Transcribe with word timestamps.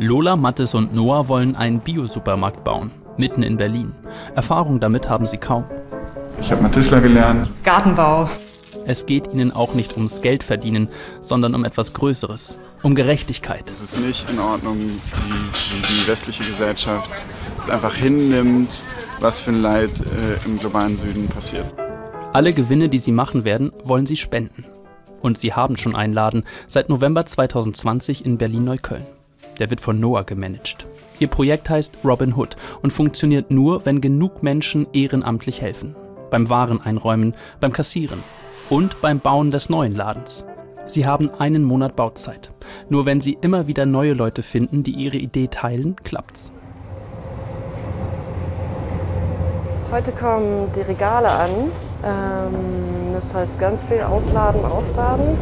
Lola, 0.00 0.34
Mattes 0.34 0.72
und 0.74 0.94
Noah 0.94 1.28
wollen 1.28 1.54
einen 1.54 1.80
Bio-Supermarkt 1.80 2.64
bauen, 2.64 2.90
mitten 3.18 3.42
in 3.42 3.58
Berlin. 3.58 3.92
Erfahrung 4.34 4.80
damit 4.80 5.10
haben 5.10 5.26
sie 5.26 5.36
kaum. 5.36 5.66
Ich 6.40 6.50
habe 6.50 6.62
mal 6.62 6.70
Tischler 6.70 7.02
gelernt. 7.02 7.50
Gartenbau. 7.64 8.30
Es 8.86 9.04
geht 9.04 9.30
ihnen 9.30 9.52
auch 9.52 9.74
nicht 9.74 9.96
ums 9.96 10.22
Geld 10.22 10.42
verdienen, 10.42 10.88
sondern 11.20 11.54
um 11.54 11.66
etwas 11.66 11.92
Größeres, 11.92 12.56
um 12.82 12.94
Gerechtigkeit. 12.94 13.68
Es 13.70 13.82
ist 13.82 14.00
nicht 14.00 14.28
in 14.30 14.38
Ordnung, 14.38 14.78
wie, 14.78 14.88
wie 14.88 15.82
die 15.82 16.08
westliche 16.08 16.44
Gesellschaft 16.44 17.10
es 17.58 17.68
einfach 17.68 17.94
hinnimmt, 17.94 18.72
was 19.20 19.40
für 19.40 19.50
ein 19.50 19.60
Leid 19.60 20.00
äh, 20.00 20.46
im 20.46 20.58
globalen 20.58 20.96
Süden 20.96 21.28
passiert. 21.28 21.66
Alle 22.32 22.54
Gewinne, 22.54 22.88
die 22.88 22.96
sie 22.96 23.12
machen 23.12 23.44
werden, 23.44 23.70
wollen 23.84 24.06
sie 24.06 24.16
spenden. 24.16 24.64
Und 25.20 25.38
sie 25.38 25.52
haben 25.52 25.76
schon 25.76 25.94
einen 25.94 26.14
Laden 26.14 26.44
seit 26.66 26.88
November 26.88 27.26
2020 27.26 28.24
in 28.24 28.38
Berlin-Neukölln. 28.38 29.19
Der 29.60 29.70
wird 29.70 29.80
von 29.80 30.00
Noah 30.00 30.24
gemanagt. 30.24 30.86
Ihr 31.18 31.28
Projekt 31.28 31.68
heißt 31.68 31.92
Robin 32.02 32.34
Hood 32.34 32.56
und 32.82 32.92
funktioniert 32.92 33.50
nur, 33.50 33.84
wenn 33.84 34.00
genug 34.00 34.42
Menschen 34.42 34.86
ehrenamtlich 34.94 35.60
helfen. 35.60 35.94
Beim 36.30 36.48
Waren 36.48 36.80
einräumen, 36.80 37.34
beim 37.60 37.72
Kassieren 37.72 38.24
und 38.70 39.02
beim 39.02 39.20
Bauen 39.20 39.50
des 39.50 39.68
neuen 39.68 39.94
Ladens. 39.94 40.46
Sie 40.86 41.06
haben 41.06 41.28
einen 41.38 41.62
Monat 41.62 41.94
Bauzeit. 41.94 42.50
Nur 42.88 43.04
wenn 43.04 43.20
sie 43.20 43.36
immer 43.42 43.66
wieder 43.66 43.84
neue 43.84 44.14
Leute 44.14 44.42
finden, 44.42 44.82
die 44.82 44.92
ihre 44.92 45.18
Idee 45.18 45.48
teilen, 45.48 45.94
klappt's. 46.02 46.52
Heute 49.92 50.12
kommen 50.12 50.72
die 50.74 50.80
Regale 50.80 51.30
an. 51.30 51.50
Ähm, 52.02 53.12
das 53.12 53.34
heißt 53.34 53.60
ganz 53.60 53.84
viel 53.84 54.00
ausladen, 54.00 54.64
ausladen. 54.64 55.36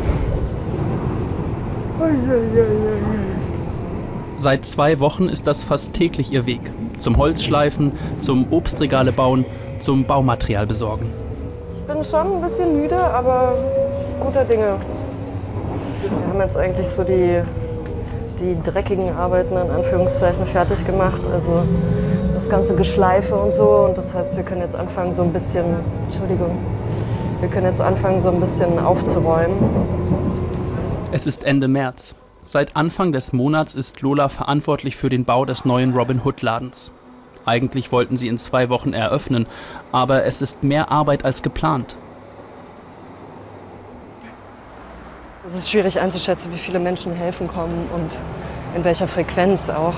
Seit 4.40 4.64
zwei 4.64 5.00
Wochen 5.00 5.28
ist 5.28 5.48
das 5.48 5.64
fast 5.64 5.94
täglich 5.94 6.32
ihr 6.32 6.46
Weg. 6.46 6.60
Zum 6.98 7.16
Holzschleifen, 7.16 7.90
zum 8.20 8.52
Obstregale 8.52 9.10
bauen, 9.10 9.44
zum 9.80 10.04
Baumaterial 10.04 10.64
besorgen. 10.64 11.10
Ich 11.74 11.82
bin 11.82 12.04
schon 12.04 12.36
ein 12.36 12.40
bisschen 12.40 12.80
müde, 12.80 12.96
aber 12.96 13.54
guter 14.20 14.44
Dinge. 14.44 14.76
Wir 16.02 16.28
haben 16.28 16.40
jetzt 16.40 16.56
eigentlich 16.56 16.86
so 16.86 17.02
die, 17.02 17.42
die 18.38 18.56
dreckigen 18.62 19.12
Arbeiten 19.16 19.56
in 19.56 19.70
Anführungszeichen 19.70 20.46
fertig 20.46 20.86
gemacht. 20.86 21.26
Also 21.26 21.64
das 22.34 22.48
ganze 22.48 22.76
Geschleife 22.76 23.34
und 23.34 23.52
so. 23.52 23.68
Und 23.88 23.98
das 23.98 24.14
heißt, 24.14 24.36
wir 24.36 24.44
können 24.44 24.60
jetzt 24.60 24.76
anfangen, 24.76 25.16
so 25.16 25.22
ein 25.22 25.32
bisschen, 25.32 25.64
Entschuldigung, 26.04 26.56
wir 27.40 27.48
können 27.48 27.66
jetzt 27.66 27.80
anfangen, 27.80 28.20
so 28.20 28.30
ein 28.30 28.38
bisschen 28.38 28.78
aufzuräumen. 28.78 29.56
Es 31.10 31.26
ist 31.26 31.42
Ende 31.42 31.66
März. 31.66 32.14
Seit 32.50 32.76
Anfang 32.76 33.12
des 33.12 33.34
Monats 33.34 33.74
ist 33.74 34.00
Lola 34.00 34.30
verantwortlich 34.30 34.96
für 34.96 35.10
den 35.10 35.26
Bau 35.26 35.44
des 35.44 35.66
neuen 35.66 35.92
Robin 35.92 36.22
Hood 36.24 36.40
Ladens. 36.40 36.90
Eigentlich 37.44 37.92
wollten 37.92 38.16
sie 38.16 38.26
in 38.26 38.38
zwei 38.38 38.70
Wochen 38.70 38.94
eröffnen, 38.94 39.46
aber 39.92 40.24
es 40.24 40.40
ist 40.40 40.62
mehr 40.62 40.90
Arbeit 40.90 41.26
als 41.26 41.42
geplant. 41.42 41.96
Es 45.46 45.56
ist 45.56 45.70
schwierig 45.70 46.00
einzuschätzen, 46.00 46.50
wie 46.50 46.58
viele 46.58 46.78
Menschen 46.78 47.12
helfen 47.12 47.48
kommen 47.48 47.86
und 47.94 48.18
in 48.74 48.82
welcher 48.82 49.08
Frequenz 49.08 49.68
auch. 49.68 49.92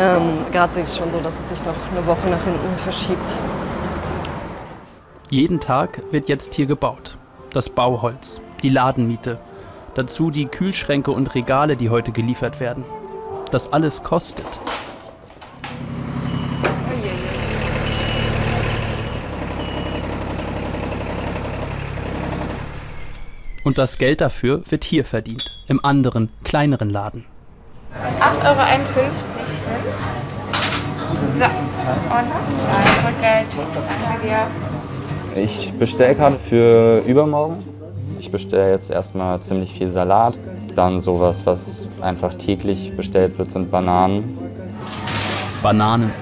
Ähm, 0.00 0.46
Gerade 0.50 0.80
ist 0.80 0.92
es 0.92 0.96
schon 0.96 1.12
so, 1.12 1.20
dass 1.20 1.38
es 1.38 1.50
sich 1.50 1.62
noch 1.66 1.74
eine 1.94 2.06
Woche 2.06 2.26
nach 2.30 2.42
hinten 2.42 2.78
verschiebt. 2.84 3.38
Jeden 5.28 5.60
Tag 5.60 6.00
wird 6.10 6.30
jetzt 6.30 6.54
hier 6.54 6.64
gebaut. 6.64 7.18
Das 7.52 7.68
Bauholz, 7.68 8.40
die 8.62 8.70
Ladenmiete, 8.70 9.38
dazu 9.94 10.30
die 10.30 10.46
Kühlschränke 10.46 11.10
und 11.10 11.34
Regale, 11.34 11.76
die 11.76 11.90
heute 11.90 12.12
geliefert 12.12 12.60
werden. 12.60 12.84
Das 13.50 13.72
alles 13.72 14.02
kostet. 14.02 14.60
Und 23.64 23.78
das 23.78 23.96
Geld 23.98 24.20
dafür 24.20 24.62
wird 24.68 24.84
hier 24.84 25.04
verdient, 25.04 25.44
im 25.68 25.84
anderen, 25.84 26.30
kleineren 26.42 26.90
Laden. 26.90 27.24
8,51 28.20 28.44
Euro 28.44 28.60
So, 31.38 31.44
und 31.44 32.28
Rückgeld. 33.06 33.46
Danke 34.04 34.26
dir. 34.26 35.42
Ich 35.42 35.72
bestelle 35.74 36.14
gerade 36.14 36.38
für 36.38 37.02
übermorgen. 37.06 37.64
Ich 38.22 38.30
bestelle 38.30 38.70
jetzt 38.70 38.88
erstmal 38.88 39.40
ziemlich 39.40 39.72
viel 39.72 39.88
Salat. 39.88 40.38
Dann 40.76 41.00
sowas, 41.00 41.44
was 41.44 41.88
einfach 42.00 42.34
täglich 42.34 42.96
bestellt 42.96 43.36
wird, 43.36 43.50
sind 43.50 43.72
Bananen. 43.72 44.38
Bananen, 45.60 46.12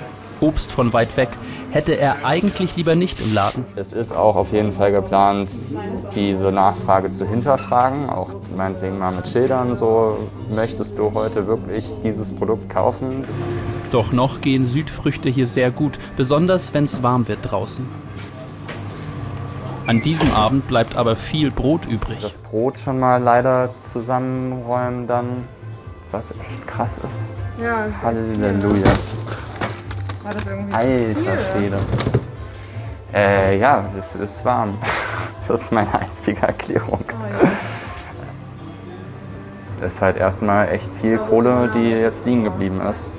Obst 0.41 0.73
von 0.73 0.95
weit 0.95 1.15
weg, 1.19 1.29
hätte 1.73 1.99
er 1.99 2.25
eigentlich 2.25 2.75
lieber 2.75 2.95
nicht 2.95 3.21
im 3.21 3.35
Laden. 3.35 3.67
Es 3.77 3.93
ist 3.93 4.13
auch 4.13 4.35
auf 4.35 4.51
jeden 4.55 4.73
Fall 4.73 4.93
geplant, 4.93 5.51
diese 6.15 6.51
Nachfrage 6.51 7.13
zu 7.13 7.29
hinterfragen, 7.29 8.09
auch 8.09 8.31
meinetwegen 8.57 8.99
mal 8.99 9.13
mit 9.13 9.29
Schildern 9.29 9.77
so, 9.77 10.17
möchtest 10.55 10.97
du 10.97 11.13
heute 11.13 11.47
wirklich 11.47 11.85
dieses 12.03 12.33
Produkt 12.33 12.71
kaufen? 12.71 13.27
Doch 13.91 14.11
noch 14.11 14.41
gehen 14.41 14.65
Südfrüchte 14.65 15.29
hier 15.29 15.47
sehr 15.47 15.71
gut, 15.71 15.99
besonders 16.17 16.73
wenn 16.73 16.85
es 16.85 17.03
warm 17.03 17.29
wird 17.29 17.41
draußen. 17.43 17.87
An 19.91 20.03
diesem 20.03 20.33
Abend 20.33 20.69
bleibt 20.69 20.97
aber 20.97 21.17
viel 21.17 21.51
Brot 21.51 21.85
übrig. 21.85 22.19
Das 22.23 22.39
Brot 22.39 22.79
schon 22.79 23.01
mal 23.01 23.21
leider 23.21 23.77
zusammenräumen 23.77 25.09
dann, 25.09 25.49
was 26.13 26.33
echt 26.47 26.65
krass 26.65 26.99
ist. 26.99 27.35
Ja. 27.61 27.87
Halleluja. 28.01 28.85
War 30.23 30.31
das 30.31 30.47
irgendwie 30.47 30.77
Alter 30.77 31.39
Schwede. 31.41 31.79
Äh, 33.13 33.59
ja, 33.59 33.85
es 33.99 34.15
ist 34.15 34.45
warm. 34.45 34.79
Das 35.49 35.63
ist 35.63 35.73
meine 35.73 35.93
einzige 35.93 36.43
Erklärung. 36.43 37.05
Es 39.81 39.95
ist 39.95 40.03
halt 40.03 40.17
erstmal 40.17 40.69
echt 40.69 40.95
viel 40.95 41.19
Kohle, 41.19 41.69
die 41.75 41.89
jetzt 41.89 42.25
liegen 42.27 42.45
geblieben 42.45 42.81
ist. 42.83 43.11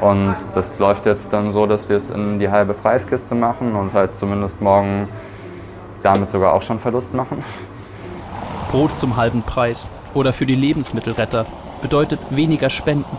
Und 0.00 0.36
das 0.54 0.78
läuft 0.78 1.06
jetzt 1.06 1.32
dann 1.32 1.50
so, 1.50 1.66
dass 1.66 1.88
wir 1.88 1.96
es 1.96 2.10
in 2.10 2.38
die 2.38 2.50
halbe 2.50 2.74
Preiskiste 2.74 3.34
machen 3.34 3.74
und 3.74 3.94
halt 3.94 4.14
zumindest 4.14 4.60
morgen 4.60 5.08
damit 6.14 6.30
sogar 6.30 6.54
auch 6.54 6.62
schon 6.62 6.78
Verlust 6.78 7.12
machen. 7.12 7.44
Brot 8.70 8.98
zum 8.98 9.16
halben 9.16 9.42
Preis 9.42 9.88
oder 10.14 10.32
für 10.32 10.46
die 10.46 10.54
Lebensmittelretter 10.54 11.46
bedeutet 11.82 12.20
weniger 12.30 12.70
Spenden. 12.70 13.16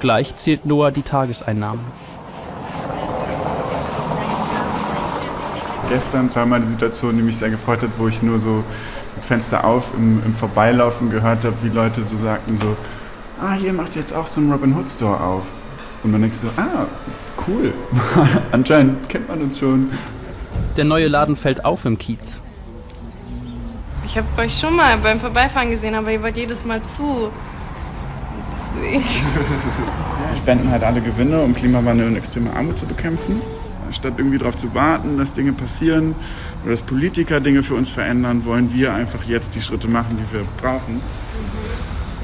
Gleich 0.00 0.36
zählt 0.36 0.66
Noah 0.66 0.90
die 0.90 1.02
Tageseinnahmen. 1.02 1.80
Gestern 5.88 6.28
zweimal 6.28 6.60
die 6.60 6.68
Situation, 6.68 7.16
die 7.16 7.22
mich 7.22 7.38
sehr 7.38 7.48
gefreut 7.48 7.82
hat, 7.82 7.90
wo 7.96 8.08
ich 8.08 8.22
nur 8.22 8.38
so 8.38 8.62
mit 9.16 9.24
Fenster 9.24 9.64
auf 9.64 9.90
im, 9.96 10.22
im 10.24 10.34
Vorbeilaufen 10.34 11.10
gehört 11.10 11.44
habe, 11.44 11.54
wie 11.62 11.70
Leute 11.70 12.02
so 12.02 12.16
sagten 12.18 12.58
so, 12.58 12.76
ah, 13.42 13.54
hier 13.54 13.72
macht 13.72 13.96
jetzt 13.96 14.14
auch 14.14 14.26
so 14.26 14.42
ein 14.42 14.52
Robin 14.52 14.76
Hood 14.76 14.90
Store 14.90 15.18
auf. 15.18 15.44
Und 16.04 16.12
man 16.12 16.20
denkt 16.20 16.36
so, 16.36 16.48
ah, 16.56 16.86
cool. 17.46 17.72
Anscheinend 18.52 19.08
kennt 19.08 19.28
man 19.28 19.40
uns 19.40 19.58
schon. 19.58 19.90
Der 20.78 20.84
neue 20.84 21.08
Laden 21.08 21.34
fällt 21.34 21.64
auf 21.64 21.84
im 21.86 21.98
Kiez. 21.98 22.40
Ich 24.06 24.16
habe 24.16 24.28
euch 24.40 24.56
schon 24.56 24.76
mal 24.76 24.96
beim 24.98 25.18
Vorbeifahren 25.18 25.72
gesehen, 25.72 25.96
aber 25.96 26.12
ihr 26.12 26.22
wart 26.22 26.36
jedes 26.36 26.64
Mal 26.64 26.80
zu. 26.84 27.32
Deswegen. 28.52 29.02
Wir 30.30 30.36
spenden 30.40 30.70
halt 30.70 30.84
alle 30.84 31.00
Gewinne, 31.00 31.40
um 31.42 31.52
Klimawandel 31.52 32.06
und 32.06 32.16
extreme 32.16 32.52
Armut 32.52 32.78
zu 32.78 32.86
bekämpfen. 32.86 33.42
Statt 33.90 34.14
irgendwie 34.18 34.38
darauf 34.38 34.56
zu 34.56 34.72
warten, 34.72 35.18
dass 35.18 35.32
Dinge 35.32 35.52
passieren 35.52 36.14
oder 36.62 36.70
dass 36.70 36.82
Politiker 36.82 37.40
Dinge 37.40 37.64
für 37.64 37.74
uns 37.74 37.90
verändern, 37.90 38.44
wollen 38.44 38.72
wir 38.72 38.94
einfach 38.94 39.24
jetzt 39.24 39.56
die 39.56 39.62
Schritte 39.62 39.88
machen, 39.88 40.16
die 40.16 40.36
wir 40.36 40.44
brauchen. 40.62 41.00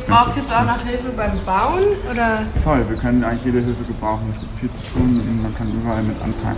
Braucht 0.06 0.36
jetzt 0.36 0.52
auch 0.52 0.64
noch 0.64 0.80
Hilfe 0.82 1.10
beim 1.16 1.44
Bauen? 1.44 1.84
Oder? 2.10 2.42
Voll, 2.62 2.88
wir 2.88 2.96
können 2.96 3.24
eigentlich 3.24 3.44
jede 3.44 3.60
Hilfe 3.60 3.84
gebrauchen. 3.84 4.28
Es 4.30 4.38
gibt 4.40 4.58
viel 4.58 4.70
zu 4.72 4.92
tun 4.92 5.20
und 5.26 5.42
man 5.42 5.54
kann 5.56 5.72
überall 5.72 6.02
mit 6.02 6.20
anpacken. 6.22 6.56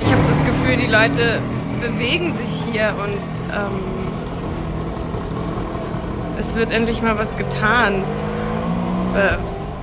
Ich 0.00 0.10
habe 0.10 0.22
das 0.26 0.44
Gefühl, 0.44 0.76
die 0.76 0.90
Leute 0.90 1.40
bewegen 1.80 2.34
sich 2.36 2.64
hier 2.72 2.94
und 3.02 3.54
ähm, 3.54 3.80
es 6.38 6.54
wird 6.54 6.70
endlich 6.70 7.02
mal 7.02 7.18
was 7.18 7.36
getan, 7.36 8.02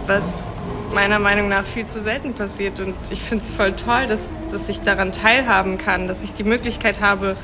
was 0.08 0.54
meiner 0.94 1.20
Meinung 1.20 1.50
nach 1.50 1.66
viel 1.66 1.86
zu 1.86 2.00
selten 2.00 2.34
passiert. 2.34 2.80
Und 2.80 2.94
ich 3.10 3.22
finde 3.22 3.44
es 3.44 3.52
voll 3.52 3.74
toll, 3.74 4.06
dass, 4.08 4.30
dass 4.52 4.70
ich 4.70 4.82
daran 4.82 5.12
teilhaben 5.12 5.78
kann, 5.78 6.08
dass 6.08 6.24
ich 6.24 6.34
die 6.34 6.44
Möglichkeit 6.44 7.02
habe, 7.02 7.36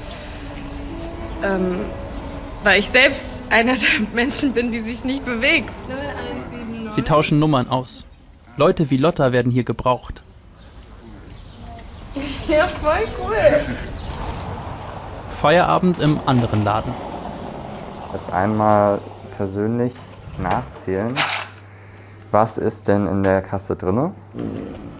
ähm, 1.43 1.79
weil 2.63 2.79
ich 2.79 2.89
selbst 2.89 3.41
einer 3.49 3.73
der 3.73 3.89
Menschen 4.13 4.53
bin, 4.53 4.71
die 4.71 4.79
sich 4.79 5.03
nicht 5.03 5.25
bewegt. 5.25 5.73
0170. 5.89 6.93
Sie 6.93 7.01
tauschen 7.01 7.39
Nummern 7.39 7.69
aus. 7.69 8.05
Leute 8.57 8.89
wie 8.89 8.97
Lotta 8.97 9.31
werden 9.31 9.51
hier 9.51 9.63
gebraucht. 9.63 10.21
Ja, 12.47 12.67
voll 12.67 13.05
cool. 13.21 13.61
Feierabend 15.29 15.99
im 15.99 16.19
anderen 16.25 16.63
Laden. 16.63 16.91
Jetzt 18.11 18.33
einmal 18.33 18.99
persönlich 19.37 19.93
nachzählen. 20.39 21.13
Was 22.31 22.57
ist 22.57 22.87
denn 22.87 23.07
in 23.07 23.21
der 23.23 23.43
Kasse 23.43 23.75
drin? 23.75 24.11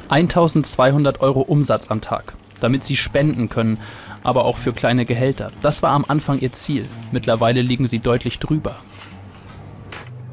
1200 0.10 1.22
Euro 1.22 1.42
Umsatz 1.42 1.90
am 1.90 2.02
Tag, 2.02 2.34
damit 2.60 2.84
sie 2.86 2.96
spenden 2.96 3.50
können, 3.50 3.78
aber 4.24 4.46
auch 4.46 4.58
für 4.58 4.74
kleine 4.74 5.06
Gehälter. 5.06 5.52
Das 5.62 5.84
war 5.84 5.92
am 5.92 6.06
Anfang 6.08 6.40
ihr 6.40 6.54
Ziel. 6.54 6.86
Mittlerweile 7.12 7.62
liegen 7.62 7.86
sie 7.86 8.00
deutlich 8.00 8.40
drüber. 8.40 8.76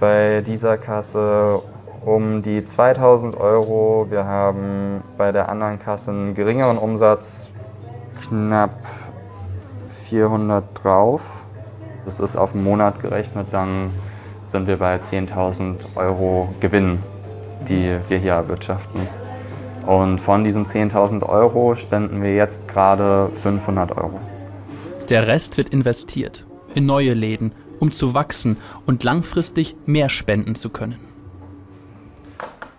Bei 0.00 0.42
dieser 0.46 0.76
Kasse 0.76 1.62
um 2.06 2.40
die 2.42 2.64
2000 2.64 3.36
Euro. 3.36 4.06
Wir 4.08 4.24
haben 4.24 5.02
bei 5.18 5.32
der 5.32 5.48
anderen 5.48 5.78
Kasse 5.80 6.12
einen 6.12 6.34
geringeren 6.34 6.78
Umsatz, 6.78 7.50
knapp 8.22 8.76
400 10.04 10.64
drauf. 10.82 11.44
Das 12.04 12.20
ist 12.20 12.36
auf 12.36 12.52
den 12.52 12.62
Monat 12.62 13.02
gerechnet, 13.02 13.48
dann 13.50 13.90
sind 14.44 14.68
wir 14.68 14.76
bei 14.76 14.96
10.000 14.96 15.96
Euro 15.96 16.54
Gewinn, 16.60 17.00
die 17.68 17.98
wir 18.08 18.18
hier 18.18 18.34
erwirtschaften. 18.34 19.25
Und 19.86 20.20
von 20.20 20.42
diesen 20.42 20.66
10.000 20.66 21.22
Euro 21.22 21.74
spenden 21.74 22.22
wir 22.22 22.34
jetzt 22.34 22.66
gerade 22.66 23.28
500 23.28 23.96
Euro. 23.96 24.18
Der 25.08 25.28
Rest 25.28 25.56
wird 25.56 25.68
investiert 25.68 26.44
in 26.74 26.86
neue 26.86 27.14
Läden, 27.14 27.52
um 27.78 27.92
zu 27.92 28.12
wachsen 28.12 28.56
und 28.84 29.04
langfristig 29.04 29.76
mehr 29.86 30.08
spenden 30.08 30.56
zu 30.56 30.70
können. 30.70 30.98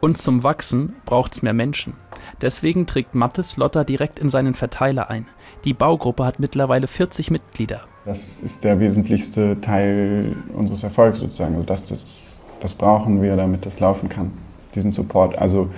Und 0.01 0.18
zum 0.18 0.44
Wachsen 0.44 0.95
braucht 1.06 1.33
es 1.33 1.42
mehr 1.42 1.54
Menschen. 1.54 1.94
Deswegen 2.42 2.86
trägt 2.86 3.15
Mattes 3.15 3.57
Lotter 3.57 3.83
direkt 3.83 4.19
in 4.19 4.30
seinen 4.30 4.54
Verteiler 4.54 5.09
ein. 5.09 5.25
Die 5.63 5.74
Baugruppe 5.74 6.25
hat 6.25 6.39
mittlerweile 6.39 6.88
40 6.88 7.31
Mitglieder. 7.31 7.81
Das 8.06 8.42
ist 8.42 8.63
der 8.63 8.80
wesentlichste 8.80 9.59
Teil 9.62 10.36
unseres 10.54 10.83
Erfolgs 10.83 11.19
sozusagen. 11.19 11.56
Also 11.56 11.65
das, 11.65 11.88
das, 11.88 12.39
das 12.59 12.74
brauchen 12.74 13.21
wir, 13.21 13.36
damit 13.36 13.65
das 13.65 13.80
laufen 13.80 14.09
kann, 14.09 14.31
diesen 14.75 14.92
Support. 14.92 15.38
Also 15.38 15.69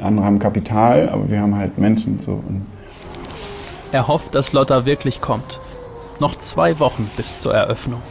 andere 0.00 0.26
haben 0.26 0.38
Kapital, 0.38 1.08
aber 1.08 1.30
wir 1.30 1.40
haben 1.40 1.54
halt 1.56 1.78
Menschen. 1.78 2.20
So. 2.20 2.42
er 3.92 4.08
hofft, 4.08 4.34
dass 4.34 4.52
Lotta 4.52 4.86
wirklich 4.86 5.20
kommt. 5.20 5.60
Noch 6.20 6.36
zwei 6.36 6.78
Wochen 6.78 7.10
bis 7.16 7.36
zur 7.36 7.54
Eröffnung. 7.54 8.02